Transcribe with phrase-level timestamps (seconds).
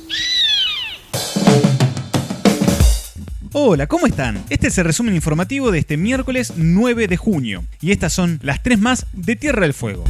[3.53, 4.43] Hola, ¿cómo están?
[4.51, 7.63] Este es el resumen informativo de este miércoles 9 de junio.
[7.81, 10.04] Y estas son las tres más de Tierra del Fuego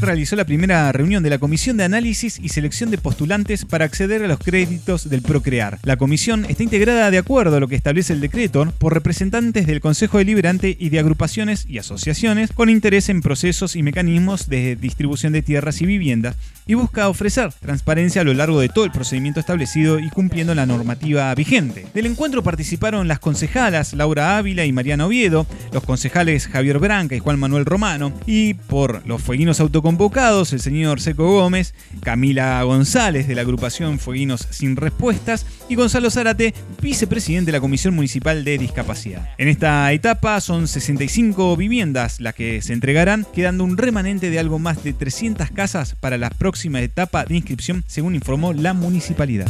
[0.00, 4.22] realizó la primera reunión de la Comisión de Análisis y Selección de Postulantes para acceder
[4.22, 5.78] a los créditos del Procrear.
[5.82, 9.80] La comisión está integrada de acuerdo a lo que establece el decreto por representantes del
[9.80, 15.32] Consejo Deliberante y de agrupaciones y asociaciones con interés en procesos y mecanismos de distribución
[15.32, 16.36] de tierras y viviendas
[16.66, 20.66] y busca ofrecer transparencia a lo largo de todo el procedimiento establecido y cumpliendo la
[20.66, 21.86] normativa vigente.
[21.94, 27.20] Del encuentro participaron las concejalas Laura Ávila y Mariana Oviedo, los concejales Javier Branca y
[27.20, 33.36] Juan Manuel Romano y por los fueguinos autoconvocados el señor Seco Gómez, Camila González de
[33.36, 39.28] la agrupación Fueguinos Sin Respuestas y Gonzalo Zárate, vicepresidente de la Comisión Municipal de Discapacidad.
[39.38, 44.58] En esta etapa son 65 viviendas las que se entregarán, quedando un remanente de algo
[44.58, 49.46] más de 300 casas para la próxima etapa de inscripción, según informó la municipalidad.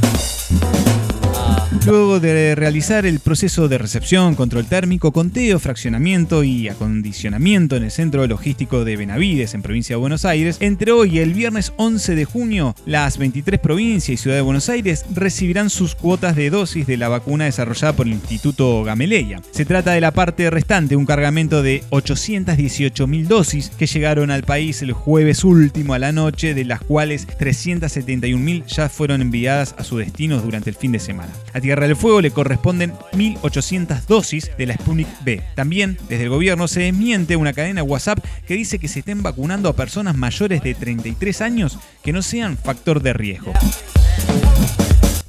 [1.86, 7.90] Luego de realizar el proceso de recepción, control térmico, conteo, fraccionamiento y acondicionamiento en el
[7.90, 12.14] centro logístico de Benavides, en provincia de Buenos Aires, entre hoy y el viernes 11
[12.14, 16.86] de junio, las 23 provincias y ciudad de Buenos Aires recibirán sus cuotas de dosis
[16.86, 19.40] de la vacuna desarrollada por el Instituto Gameleya.
[19.50, 24.82] Se trata de la parte restante, un cargamento de 818.000 dosis que llegaron al país
[24.82, 29.96] el jueves último a la noche, de las cuales 371.000 ya fueron enviadas a su
[29.96, 31.32] destino durante el fin de semana.
[31.69, 35.42] Tierra del Fuego le corresponden 1.800 dosis de la Sputnik B.
[35.55, 39.69] También, desde el gobierno se desmiente una cadena WhatsApp que dice que se estén vacunando
[39.69, 43.52] a personas mayores de 33 años que no sean factor de riesgo.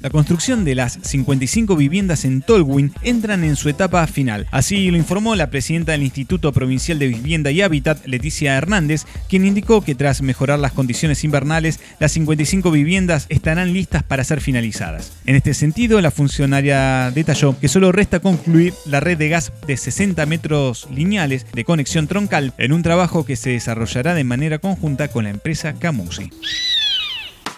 [0.00, 4.46] La construcción de las 55 viviendas en Tolwyn entran en su etapa final.
[4.50, 9.44] Así lo informó la presidenta del Instituto Provincial de Vivienda y Hábitat, Leticia Hernández, quien
[9.44, 15.12] indicó que tras mejorar las condiciones invernales, las 55 viviendas estarán listas para ser finalizadas.
[15.26, 19.76] En este sentido, la funcionaria detalló que solo resta concluir la red de gas de
[19.76, 25.08] 60 metros lineales de conexión troncal en un trabajo que se desarrollará de manera conjunta
[25.08, 26.30] con la empresa Camusi.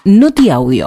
[0.05, 0.87] Noti Audio.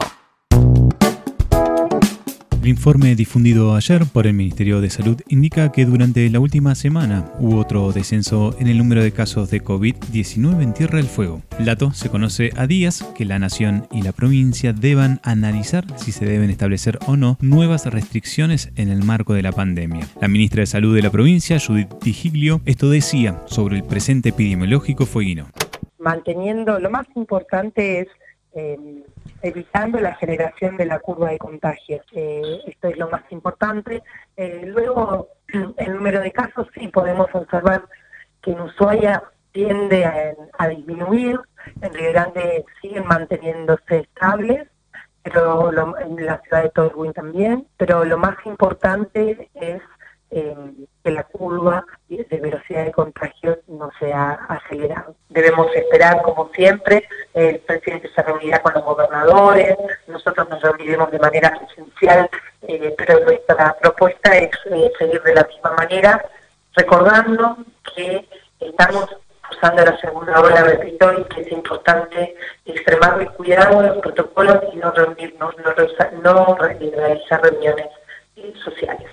[2.66, 7.32] El informe difundido ayer por el Ministerio de Salud indica que durante la última semana
[7.38, 11.44] hubo otro descenso en el número de casos de COVID-19 en Tierra del Fuego.
[11.60, 16.12] El dato se conoce a días que la nación y la provincia deban analizar si
[16.12, 20.08] se deben establecer o no nuevas restricciones en el marco de la pandemia.
[20.20, 25.06] La ministra de Salud de la provincia, Judith Tigiglio, esto decía sobre el presente epidemiológico
[25.06, 25.50] fueguino.
[26.00, 28.08] Manteniendo, lo más importante es
[28.56, 29.04] eh,
[29.46, 32.04] evitando la generación de la curva de contagios.
[32.14, 34.02] Eh, esto es lo más importante.
[34.36, 35.30] Eh, luego,
[35.78, 37.86] el número de casos sí podemos observar
[38.42, 40.04] que en Ushuaia tiende
[40.58, 41.40] a, disminuir,
[41.82, 44.68] en Río Grande siguen manteniéndose estables,
[45.24, 49.82] pero en la ciudad de Torwin también, pero lo más importante es
[50.30, 55.16] que la curva de velocidad de contagio no sea acelerado.
[55.30, 59.76] Debemos esperar, como siempre, el presidente se reunirá con los gobernadores,
[60.08, 62.30] nosotros nos reuniremos de manera presencial,
[62.68, 66.26] eh, pero nuestra propuesta es eh, seguir de la misma manera,
[66.76, 67.58] recordando
[67.94, 68.26] que
[68.62, 69.10] estamos
[69.52, 72.36] usando la segunda ola, repito, y que es importante
[72.66, 77.88] extremar el cuidado de los protocolos y no reunirnos, no, no realizar reuniones
[78.38, 79.12] eh, sociales.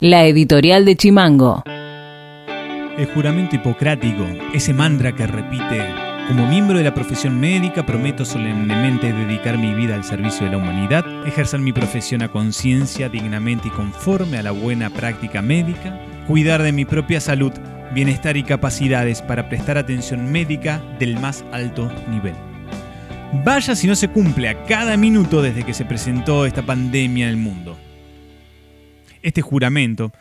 [0.00, 1.62] La editorial de Chimango.
[1.66, 9.14] El juramento hipocrático, ese mantra que repite, como miembro de la profesión médica prometo solemnemente
[9.14, 13.70] dedicar mi vida al servicio de la humanidad, ejercer mi profesión a conciencia, dignamente y
[13.70, 17.52] conforme a la buena práctica médica, cuidar de mi propia salud,
[17.94, 22.34] bienestar y capacidades para prestar atención médica del más alto nivel.
[23.42, 27.30] Vaya si no se cumple a cada minuto desde que se presentó esta pandemia en
[27.30, 27.78] el mundo.
[29.22, 30.12] Este juramento,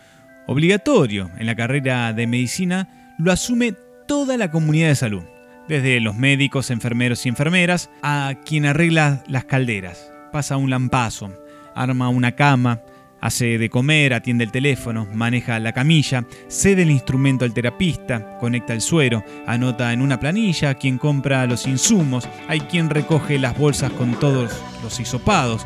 [0.48, 3.74] obligatorio en la carrera de medicina, lo asume
[4.08, 5.24] toda la comunidad de salud,
[5.68, 11.32] desde los médicos, enfermeros y enfermeras a quien arregla las calderas, pasa un lampazo,
[11.76, 12.82] arma una cama,
[13.20, 18.74] hace de comer, atiende el teléfono, maneja la camilla, cede el instrumento al terapista, conecta
[18.74, 23.92] el suero, anota en una planilla quien compra los insumos, hay quien recoge las bolsas
[23.92, 24.52] con todos
[24.84, 25.66] los hisopados,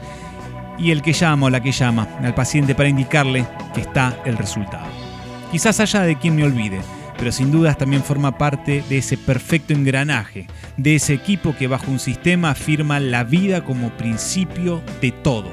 [0.80, 4.38] y el que llama o la que llama al paciente para indicarle que está el
[4.38, 4.88] resultado.
[5.52, 6.82] Quizás haya de quien me olvide,
[7.22, 11.92] pero sin dudas también forma parte de ese perfecto engranaje, de ese equipo que bajo
[11.92, 15.52] un sistema afirma la vida como principio de todo,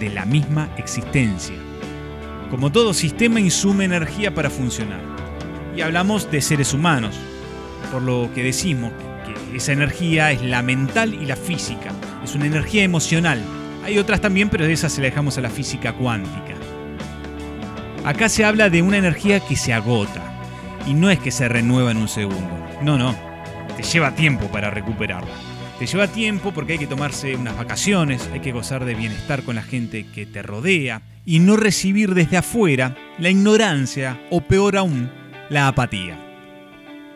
[0.00, 1.54] de la misma existencia.
[2.50, 5.00] Como todo sistema insume energía para funcionar.
[5.76, 7.14] y hablamos de seres humanos,
[7.92, 8.90] por lo que decimos
[9.24, 11.92] que esa energía es la mental y la física,
[12.24, 13.40] es una energía emocional.
[13.84, 16.54] Hay otras también, pero de esas se la dejamos a la física cuántica.
[18.04, 20.33] Acá se habla de una energía que se agota,
[20.86, 22.50] y no es que se renueva en un segundo,
[22.82, 23.14] no, no,
[23.76, 25.34] te lleva tiempo para recuperarla.
[25.78, 29.56] Te lleva tiempo porque hay que tomarse unas vacaciones, hay que gozar de bienestar con
[29.56, 35.10] la gente que te rodea y no recibir desde afuera la ignorancia o peor aún,
[35.50, 36.16] la apatía.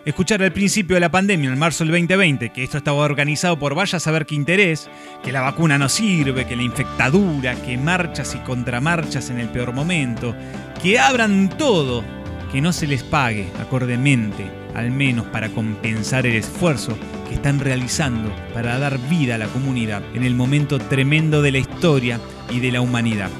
[0.04, 3.74] Escuchar al principio de la pandemia, en marzo del 2020, que esto estaba organizado por
[3.74, 4.88] vaya a saber qué interés,
[5.22, 9.74] que la vacuna no sirve, que la infectadura, que marchas y contramarchas en el peor
[9.74, 10.34] momento,
[10.82, 12.02] que abran todo,
[12.52, 16.96] que no se les pague acordemente, al menos para compensar el esfuerzo
[17.28, 21.58] que están realizando para dar vida a la comunidad en el momento tremendo de la
[21.58, 23.30] historia y de la humanidad.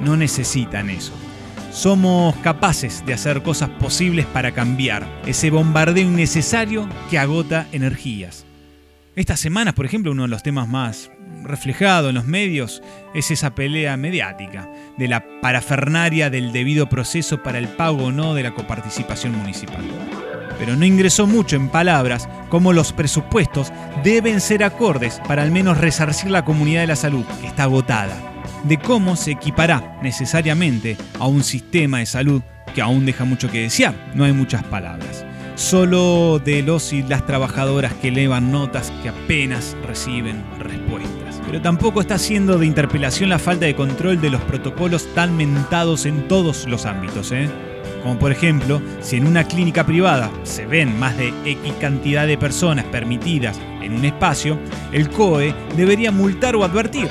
[0.00, 1.12] No necesitan eso.
[1.72, 8.44] Somos capaces de hacer cosas posibles para cambiar ese bombardeo innecesario que agota energías.
[9.14, 11.10] Estas semanas, por ejemplo, uno de los temas más
[11.42, 12.82] reflejados en los medios
[13.14, 18.32] es esa pelea mediática de la parafernaria del debido proceso para el pago o no
[18.32, 19.84] de la coparticipación municipal.
[20.58, 23.70] Pero no ingresó mucho en palabras cómo los presupuestos
[24.02, 28.16] deben ser acordes para al menos resarcir la comunidad de la salud, que está agotada
[28.64, 32.42] de cómo se equipará necesariamente a un sistema de salud
[32.74, 33.94] que aún deja mucho que desear.
[34.14, 35.26] No hay muchas palabras.
[35.62, 41.40] Solo de los y las trabajadoras que elevan notas que apenas reciben respuestas.
[41.46, 46.04] Pero tampoco está siendo de interpelación la falta de control de los protocolos tan mentados
[46.04, 47.30] en todos los ámbitos.
[47.30, 47.48] ¿eh?
[48.02, 52.36] Como por ejemplo, si en una clínica privada se ven más de X cantidad de
[52.36, 54.58] personas permitidas en un espacio,
[54.90, 57.08] el COE debería multar o advertir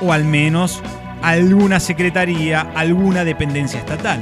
[0.00, 0.82] o al menos
[1.22, 4.20] alguna secretaría, alguna dependencia estatal.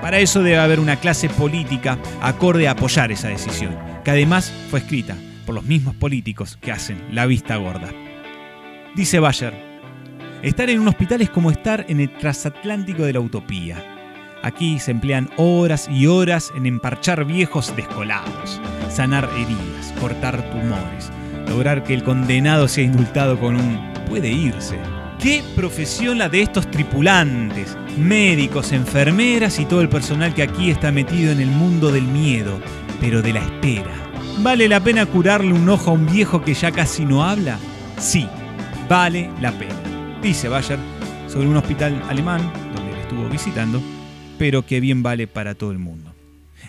[0.00, 4.80] Para eso debe haber una clase política acorde a apoyar esa decisión, que además fue
[4.80, 7.88] escrita por los mismos políticos que hacen la vista gorda.
[8.94, 9.54] Dice Bayer,
[10.42, 13.84] estar en un hospital es como estar en el transatlántico de la utopía.
[14.42, 21.10] Aquí se emplean horas y horas en emparchar viejos descolados, sanar heridas, cortar tumores,
[21.48, 24.78] lograr que el condenado sea indultado con un puede irse
[25.18, 30.92] Qué profesión la de estos tripulantes, médicos, enfermeras y todo el personal que aquí está
[30.92, 32.60] metido en el mundo del miedo,
[33.00, 33.90] pero de la espera.
[34.38, 37.58] ¿Vale la pena curarle un ojo a un viejo que ya casi no habla?
[37.98, 38.28] Sí,
[38.88, 39.74] vale la pena.
[40.22, 40.78] Dice Bayer
[41.26, 42.40] sobre un hospital alemán
[42.76, 43.82] donde él estuvo visitando,
[44.38, 46.14] pero que bien vale para todo el mundo.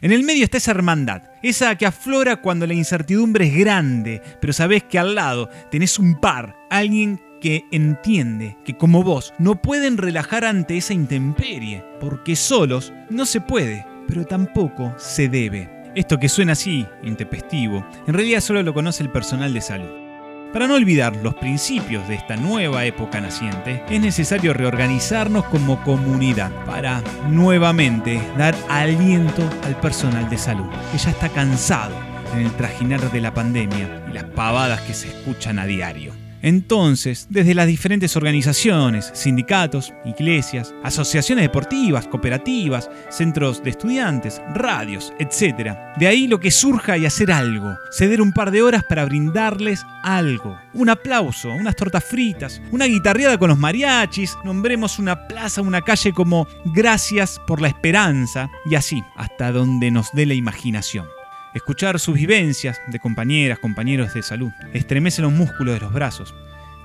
[0.01, 4.53] En el medio está esa hermandad, esa que aflora cuando la incertidumbre es grande, pero
[4.53, 9.97] sabes que al lado tenés un par, alguien que entiende que como vos no pueden
[9.97, 15.69] relajar ante esa intemperie, porque solos no se puede, pero tampoco se debe.
[15.95, 20.09] Esto que suena así, intempestivo, en realidad solo lo conoce el personal de salud.
[20.53, 26.51] Para no olvidar los principios de esta nueva época naciente, es necesario reorganizarnos como comunidad
[26.65, 31.93] para nuevamente dar aliento al personal de salud, que ya está cansado
[32.33, 36.18] en el trajinar de la pandemia y las pavadas que se escuchan a diario.
[36.41, 45.75] Entonces, desde las diferentes organizaciones, sindicatos, iglesias, asociaciones deportivas, cooperativas, centros de estudiantes, radios, etc.
[45.97, 49.85] De ahí lo que surja y hacer algo, ceder un par de horas para brindarles
[50.03, 50.57] algo.
[50.73, 56.13] Un aplauso, unas tortas fritas, una guitarreada con los mariachis, nombremos una plaza, una calle
[56.13, 61.05] como Gracias por la Esperanza y así, hasta donde nos dé la imaginación.
[61.53, 66.35] Escuchar sus vivencias de compañeras, compañeros de salud estremece los músculos de los brazos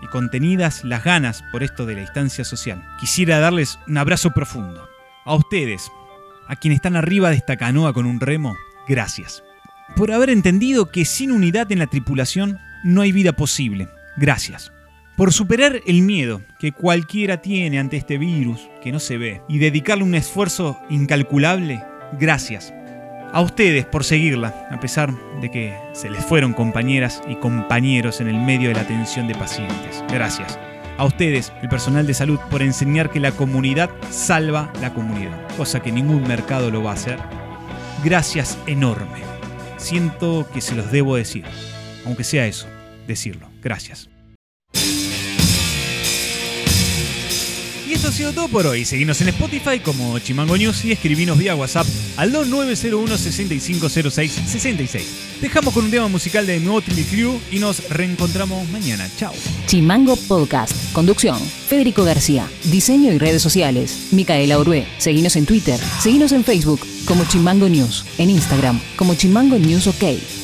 [0.03, 2.83] y contenidas las ganas por esto de la distancia social.
[2.99, 4.89] Quisiera darles un abrazo profundo.
[5.27, 5.91] A ustedes,
[6.49, 8.57] a quienes están arriba de esta canoa con un remo,
[8.89, 9.45] gracias.
[9.97, 13.89] Por haber entendido que sin unidad en la tripulación no hay vida posible.
[14.17, 14.73] Gracias.
[15.15, 19.59] Por superar el miedo que cualquiera tiene ante este virus que no se ve y
[19.59, 21.85] dedicarle un esfuerzo incalculable.
[22.19, 22.73] Gracias
[23.35, 28.29] a ustedes por seguirla, a pesar de que se les fueron compañeras y compañeros en
[28.29, 30.05] el medio de la atención de pacientes.
[30.09, 30.57] Gracias.
[30.99, 35.81] A ustedes, el personal de salud, por enseñar que la comunidad salva la comunidad, cosa
[35.81, 37.19] que ningún mercado lo va a hacer.
[38.05, 39.25] Gracias enorme.
[39.79, 41.45] Siento que se los debo decir,
[42.07, 42.69] aunque sea eso,
[43.09, 43.49] decirlo.
[43.61, 44.14] Gracias.
[48.05, 48.85] Esto ha sido todo por hoy.
[48.85, 51.87] Seguimos en Spotify como Chimango News y escribinos vía WhatsApp
[52.19, 55.07] al 2901 6506 66.
[55.41, 59.09] Dejamos con un tema musical de Motley Crue y nos reencontramos mañana.
[59.17, 59.33] Chao.
[59.67, 60.75] Chimango Podcast.
[60.93, 61.39] Conducción.
[61.39, 62.47] Federico García.
[62.65, 64.09] Diseño y redes sociales.
[64.11, 64.87] Micaela Orué.
[64.99, 65.81] Seguinos en Twitter.
[66.01, 66.81] Seguinos en Facebook.
[67.07, 70.44] como Chimango News, en Instagram como Chimango News OK.